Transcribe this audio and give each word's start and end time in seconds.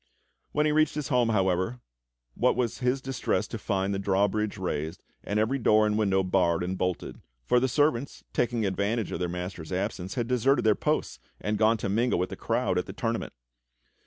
When 0.51 0.65
he 0.65 0.71
reached 0.71 0.95
his 0.95 1.09
home, 1.09 1.29
however, 1.29 1.79
what 2.33 2.55
was 2.55 2.79
his 2.79 3.01
distress 3.03 3.47
to 3.49 3.59
find 3.59 3.93
the 3.93 3.99
drawbridge 3.99 4.57
raised, 4.57 5.03
and 5.23 5.39
every 5.39 5.59
door 5.59 5.85
and 5.85 5.95
window 5.95 6.23
barred 6.23 6.63
and 6.63 6.75
bolted; 6.75 7.21
for 7.45 7.59
the 7.59 7.67
servants, 7.67 8.23
taking 8.33 8.65
advantage 8.65 9.11
of 9.11 9.19
their 9.19 9.29
master's 9.29 9.71
absence, 9.71 10.15
had 10.15 10.27
deserted 10.27 10.65
their 10.65 10.73
posts 10.73 11.19
and 11.39 11.59
gone 11.59 11.77
to 11.77 11.87
mingle 11.87 12.17
with 12.17 12.29
the 12.31 12.35
crowd 12.35 12.79
at 12.79 12.87
the 12.87 12.93
tournament. 12.93 13.33